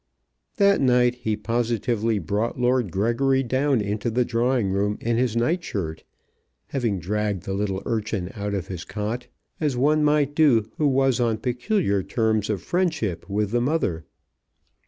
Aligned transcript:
That 0.57 0.81
night 0.81 1.13
he 1.13 1.35
positively 1.37 2.17
brought 2.17 2.59
Lord 2.59 2.91
Gregory 2.91 3.43
down 3.43 3.81
into 3.81 4.09
the 4.09 4.25
drawing 4.25 4.71
room 4.71 4.97
in 4.99 5.17
his 5.17 5.35
night 5.35 5.63
shirt, 5.63 6.03
having 6.69 6.97
dragged 6.97 7.43
the 7.43 7.53
little 7.53 7.83
urchin 7.85 8.31
out 8.33 8.55
of 8.55 8.65
his 8.67 8.83
cot, 8.83 9.27
as 9.59 9.77
one 9.77 10.03
might 10.03 10.33
do 10.33 10.71
who 10.79 10.87
was 10.87 11.19
on 11.19 11.37
peculiar 11.37 12.01
terms 12.01 12.49
of 12.49 12.63
friendship 12.63 13.29
with 13.29 13.51
the 13.51 13.61
mother. 13.61 14.03